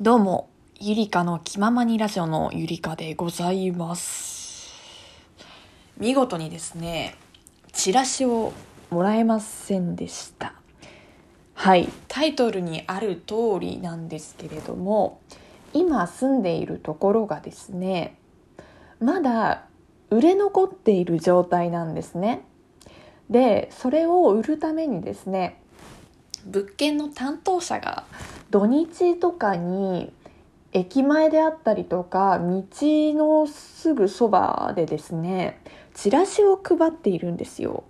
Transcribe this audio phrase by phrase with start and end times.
[0.00, 0.48] どうも、
[0.80, 4.72] ゆりかの気ままにラジオのゆりかでございます。
[5.96, 7.14] 見事にですね、
[7.72, 8.52] チラシを
[8.90, 10.54] もらえませんでした。
[11.54, 15.20] はい、タイトルにある通りなんですけれども、
[15.72, 18.16] 今住んでいるところがですね、
[18.98, 19.66] まだ
[20.10, 22.44] 売れ残っている状態なんですね。
[23.30, 25.60] で、それを売るためにですね、
[26.44, 28.04] 物件の担当者が
[28.52, 30.12] 土日とかに
[30.72, 35.58] 駅前であったりとか道のすぐそばでですね
[35.94, 37.84] チラシを配っているんですよ。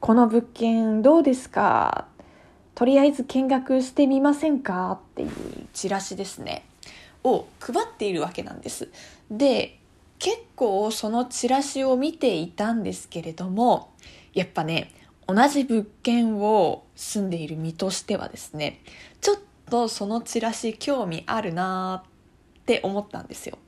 [0.00, 2.08] この物件どうですか？
[2.74, 4.98] とりあえず見学してみませんか？
[5.00, 5.30] っていう
[5.72, 6.64] チラシですね
[7.22, 8.90] を配っているわけなんです。
[9.30, 9.78] で
[10.18, 13.92] 結構そのチラシを見ていたんですけれども
[14.32, 14.90] やっぱね
[15.28, 18.80] 同じ物件を住んでいる身としてはですね
[19.20, 19.38] ちょっ
[19.74, 23.58] とそのチラシ興味あるなって思ったんですよ。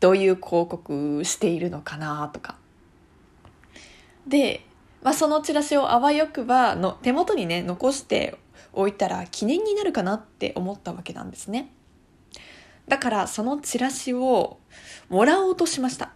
[0.00, 2.56] どういう広告しているのかなとか。
[4.26, 4.66] で、
[5.04, 8.36] まあ、そのチラシをあわよくばの手元にね残して
[8.72, 11.70] おいたら記念になるかなって思ったわけなんですね。
[12.88, 14.58] だからそのチラシを
[15.08, 16.10] もらおうとしました。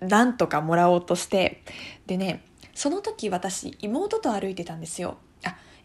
[0.00, 1.62] なんとかもらおうとして。
[2.06, 2.42] でね
[2.74, 5.18] その時私妹と歩いてたんですよ。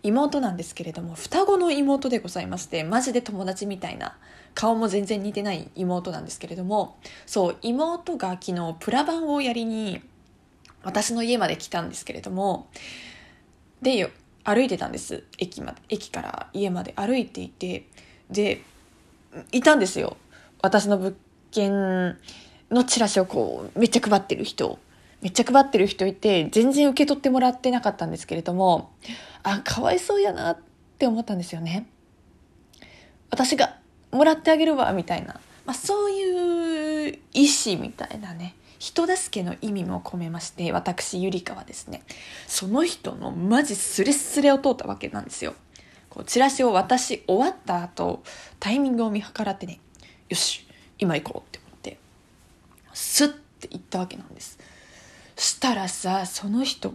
[0.04, 4.18] 妹なんですけれども双子の妹でございましてマジで友達みたいな
[4.54, 10.02] 顔も全然似てない妹なんですけれどもそう妹が昨日プラバンをやりに
[10.84, 12.68] 私の家まで来たんですけれども
[13.82, 14.12] で
[14.44, 15.24] 歩いてたんです。
[15.38, 17.88] 駅まで駅から家まで歩いていて
[18.30, 18.62] で
[19.52, 20.18] いたんですよ。
[20.62, 21.16] 私の物
[21.52, 22.18] 件
[22.70, 24.80] のチラシをこうめっちゃ配ってる人。
[25.24, 28.92] めっちゃ配ってる人いて全然受け取ってもらってなかったんですけれども
[29.42, 30.58] あかわいそうやなっ
[31.00, 31.88] て思ったんですよね。
[33.32, 33.78] 私が
[34.12, 42.04] もらってあげるわみたいな、まあ、そういう意思みたいなね人助けの意味も込めまして私ゆりかはですね。
[42.48, 45.56] その人のマジスレスレを通ったわけなんですよ。
[46.10, 48.24] こうチラシを渡し終わった後
[48.60, 49.80] タイミングを見計らってね
[50.28, 50.68] よし
[51.00, 51.98] 今行こうって思って
[52.94, 54.60] スッて行ったわけなんです。
[55.36, 56.94] したらさその人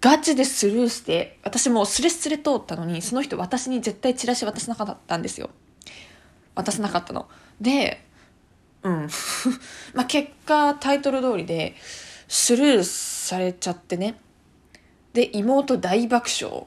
[0.00, 5.48] ガチでスルーして私もうスレスレ通ったのにその人私に絶対チラシ渡さなかったんですよ。
[6.54, 7.26] 渡さなかったの。
[7.60, 8.04] で
[8.82, 9.08] うん。
[9.94, 11.74] まあ結果タイトル通りで
[12.28, 14.20] スルーされちゃってね。
[15.14, 16.66] で妹大爆笑。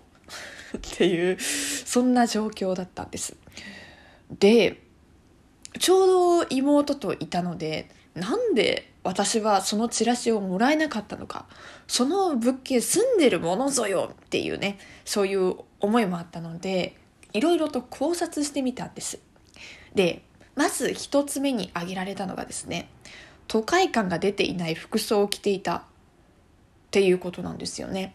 [0.76, 3.36] っていうそんな状況だったんです。
[4.40, 4.82] で
[5.80, 11.46] ちょうど妹といたのでなんで私はそのチラシをもらえなかったのか
[11.88, 16.98] その物件住んでるものぞよっていうねそういう思いもあったので
[17.32, 19.20] いろいろと考察してみたんです。
[19.96, 20.24] で
[20.56, 22.90] まず一つ目に挙げられたのがですね
[23.48, 25.82] 都会感が出ていない服装を着ていたっ
[26.92, 28.14] ていうことなんですよね。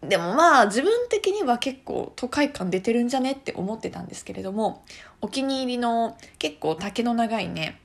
[0.00, 4.84] でもまあ自分的には結構都会感出てるんじゃねって思ってたんですけれども
[5.20, 7.78] お気に入りの結構丈の長いね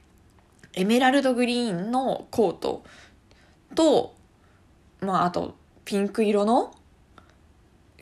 [0.77, 2.83] エメラルドグリーンのコート
[3.73, 4.15] と
[5.01, 5.55] まああと
[5.85, 6.75] ピンク色の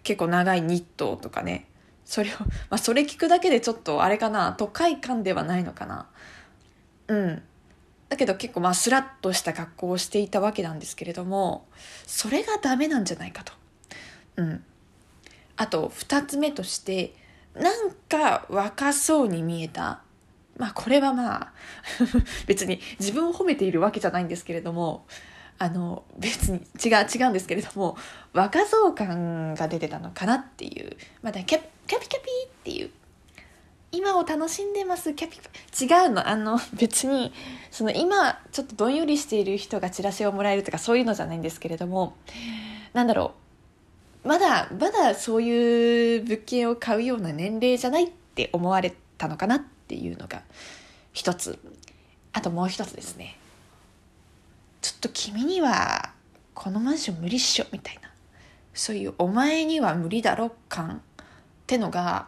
[0.04, 1.68] 結構長いニットとかね。
[2.04, 2.34] それを、
[2.70, 4.54] まあ、それ聞くだけでちょっとあれかな。
[4.54, 6.08] 都会感ではないのかな。
[7.08, 7.44] うん。
[8.10, 11.68] だけど結構まあスラッとした格好をしていたわけなんですけれども
[12.06, 13.54] それがダメなんじゃないかと。
[14.36, 14.64] うん。
[15.58, 17.16] あと2つ目として
[17.56, 20.02] なんか若そうに見えた
[20.58, 21.54] まあこれはまあ
[22.48, 25.06] 別に自分を褒めているわけじゃないんですけれども
[25.58, 27.98] あの別に違う違うんですけれども
[28.34, 30.98] 若造感が出てたのかなっていう。
[31.22, 32.92] まだキャキャピキャピっていう。
[33.92, 36.28] 今を楽しんでますキャピ違うの。
[36.28, 37.32] あの別に
[37.72, 42.16] その今ちょっとどんよりしている人がチラシをもらえるとかそういうのじゃないんですけれども
[42.94, 43.34] なんだろ
[44.26, 44.28] う。
[44.28, 50.42] まだまだそういう物件を買うような年齢じゃないって思われたのかなってていうのが
[51.14, 51.60] 一つ。
[52.34, 53.38] あともう一つですね。
[54.82, 56.12] ちょっと君には
[56.54, 58.10] このマンション無理っしょみたいな。
[58.74, 61.26] そういうお前には無理だろ感っ
[61.66, 62.28] てのが、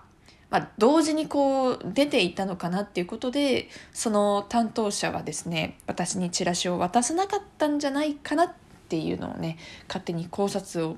[0.50, 8.54] まあ、同時にこう出ていたのかなっていうことでその担当者はですね私にチラシを渡さなかったんじゃないかなっ
[8.88, 9.58] ていうのをね
[9.90, 10.96] 勝手に考察を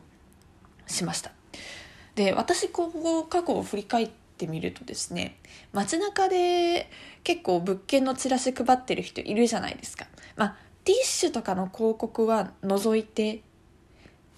[0.86, 1.32] しました。
[2.16, 2.92] で私こ
[3.26, 5.36] う過去を振り返ってみるとですね
[5.74, 6.90] 街中で
[7.26, 10.08] 結構物件のチラシ配ってる人いるじゃないですか。
[10.38, 10.56] まあ
[10.86, 13.42] ティッシュとかの広告は除いて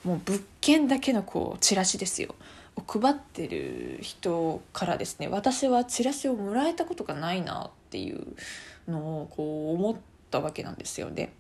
[0.03, 2.33] もう物件だけのこうチラシですよ。
[2.75, 8.25] を配ってる人からですね私はチラシをもらえたことがないなっていう
[8.87, 9.95] のをこう思っ
[10.31, 11.31] たわけなんですよね。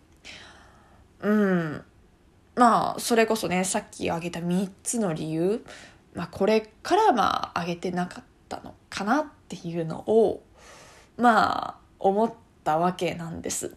[1.21, 1.83] うん。
[2.55, 5.65] まあそれこそねさっき挙げた3つの理由、
[6.13, 10.43] まあ、これからまあ挙げてなかったのかなっていうのを
[11.17, 12.33] まあ思っ
[12.65, 13.75] たわけなんです。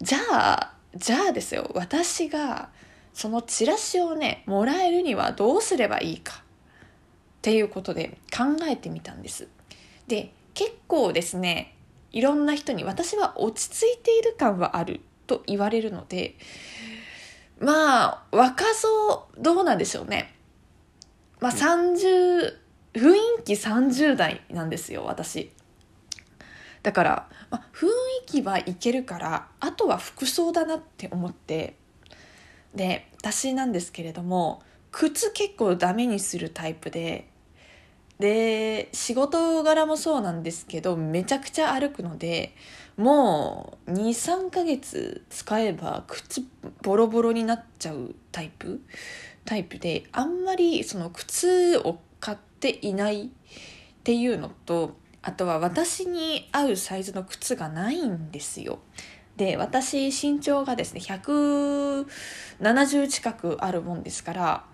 [0.00, 2.70] じゃあじゃあですよ私が
[3.14, 6.42] そのチラシをねもらえるにはどうすればいいかっ
[7.42, 9.46] ていうことで考えてみたんです。
[10.08, 11.76] で結構ですね
[12.10, 16.34] いろんな人に私は落ち着いている感はあると言われるので
[17.60, 20.34] まあ若造どうなんでしょうね。
[21.40, 22.67] まあ30
[22.98, 25.50] 雰囲気30代なんですよ私。
[26.82, 27.90] だから、まあ、雰囲
[28.26, 31.76] 気はいけるからあとは服装だなって思って。
[32.74, 34.62] で私なんですけれども
[34.92, 37.28] 靴結構ダメにするタイプで。
[38.18, 42.52] で仕事柄もそうなんですけどめちゃくちゃ歩くので
[42.96, 46.42] もう23ヶ月使えば靴
[46.82, 48.80] ボロボロになっちゃうタイプ？
[49.44, 53.30] タイプであんまりその靴を買っていないっ
[54.04, 58.78] ていうのとあとは私に合うサイズの靴がないんですよ。
[59.36, 64.64] で私身長がですね170近くあるもんですから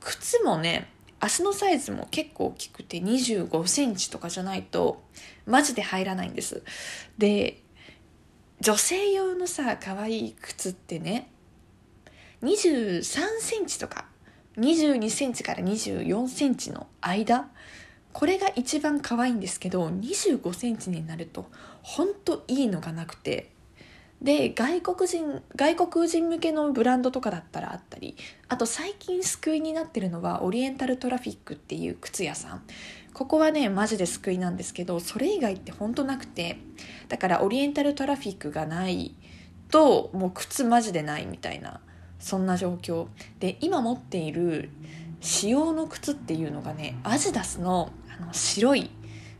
[0.00, 5.02] 靴もね足のサイズも結構大きくて25センチとかじゃないと
[5.46, 6.62] マジで入らないんです。
[7.18, 7.62] で
[8.60, 11.30] 女性用のさ可愛い靴ってね
[12.42, 14.09] 23センチとか
[14.56, 17.48] 22センチから24センチの間。
[18.12, 21.46] これが一番可愛いんですけど25センチになると
[21.82, 23.50] ほんといいのがなくて。
[24.20, 28.16] で外国人外国人向けのブランドとかだったらあったり
[28.48, 32.62] あと最近救いになってるのはオリエンタルトラフィックっていう靴屋さん。
[33.14, 36.58] ここはねマジで救いなんですけどそれ以外ってほんとなくて。
[37.08, 39.14] だからオリエンタルトラフィックがない
[39.70, 41.80] ともう靴マジでないみたいな。
[42.20, 43.08] そんな状況。
[43.40, 44.70] で今持っている
[45.20, 48.90] 使用の靴っていうのがねアジダスのあの白い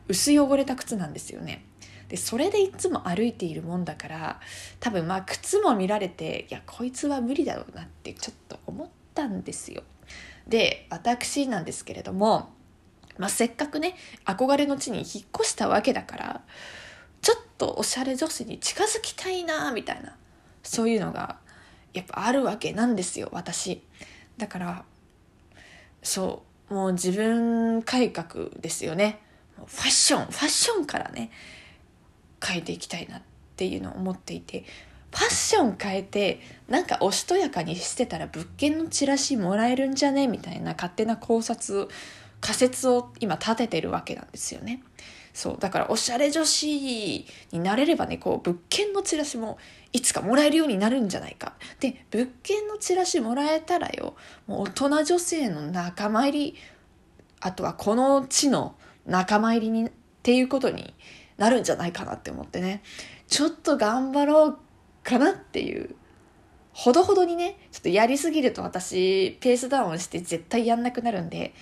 [0.08, 1.64] 薄汚れた靴なんですよね。
[2.08, 4.40] でそれでいつも歩いているもんだから
[4.80, 9.84] 多分まあ靴も見られていやこいつは無理だろうなってちょっと思ったんですよ。
[10.48, 12.50] で私なんですけれども、
[13.16, 13.94] まあ、せっかくね
[14.24, 15.06] 憧れの地に引っ
[15.38, 16.40] 越したわけだから
[17.22, 20.16] ちょっとおしゃれ女子に近づきたいなみたいな
[20.62, 21.38] そういうのが
[21.92, 23.82] やっぱあるわけなんですよ私。
[24.38, 24.84] だから
[26.02, 29.20] そうもう自分改革ですよね。
[29.56, 31.30] ファッションファッションからね
[32.44, 33.22] 変えていきたいなっ
[33.56, 34.64] ていうのを思っていて。
[35.12, 40.28] ファッション変えてなんかおしとやかにしてたら物件のチラシもらえるんじゃね？
[40.28, 41.88] みたいな勝手な考察
[42.40, 44.84] 仮説を今立ててるわけなんですよね。
[45.32, 49.58] そうだからおしゃれ女子になれればねこう物件のチラシも
[49.92, 51.54] いつかもらえるようになるんじゃないか。
[51.78, 54.16] で物件のチラシもらえたらよ
[54.46, 56.56] もう大人女性の仲間入り
[57.40, 58.74] あとはこの地の
[59.06, 59.90] 仲間入りにっ
[60.22, 60.94] ていうことに
[61.38, 62.82] なるんじゃないかなって思ってね。
[63.28, 64.58] ちょっと頑張ろう
[65.02, 65.94] かなっていう
[66.72, 71.54] ほどほどにねちょっとやりすぎると私ペースダウンして絶対やんなくなるんで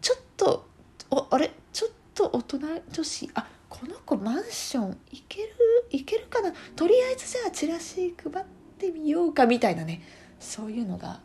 [0.00, 0.66] ちょっと
[1.10, 1.50] おあれ？
[1.72, 2.58] ちょっと大人
[2.92, 5.48] 女子あこの子マンションいける？
[5.90, 6.52] いけるかな？
[6.76, 8.46] とりあえずじゃあチラシ配っ
[8.78, 10.02] てみようかみたいなね。
[10.38, 11.20] そういうのが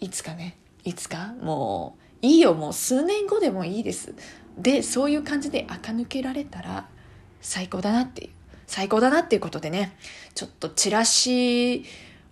[0.00, 0.58] いつかね。
[0.84, 1.34] いつか？
[1.40, 2.54] もういいよ。
[2.54, 4.14] もう数年後でもいいです。
[4.58, 6.88] でそういう感じで垢抜けられたら
[7.40, 8.30] 最高だなっていう。
[8.66, 9.96] 最高だなっていうことでね。
[10.34, 11.84] ちょっとチラシ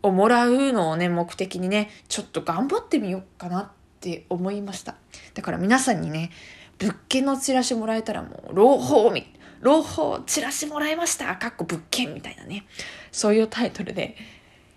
[0.02, 3.68] をもらうのをね目的にねちょっと頑張ってみようかなっ
[4.00, 4.96] て思いました。
[5.34, 6.30] だから皆さんにね
[6.78, 9.26] 物件のチラシもらえたらもう朗報み
[9.60, 12.66] 朗報チラシもらいましたかっこ物件みたいなね
[13.12, 14.16] そういうタイトルで、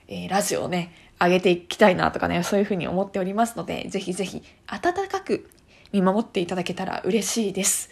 [0.07, 5.49] えー、ラジオをね上げていきたいなとかねそういうふうに思っておりますのでぜひぜひ温かく
[5.91, 7.89] 見守っていただけたら嬉しいです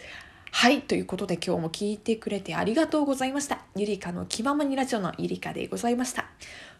[0.52, 0.80] はい。
[0.80, 3.58] ということで今日も聞いてくれてありがとうございました。
[3.76, 6.24] ゆりかの気ままにラジオのゆりかでございました。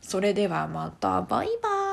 [0.00, 1.86] それではまたバイバイ。